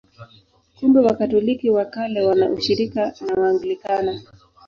[0.79, 4.21] Kumbe Wakatoliki wa Kale wana ushirika na Waanglikana.